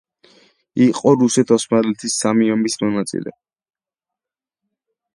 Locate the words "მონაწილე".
2.87-3.37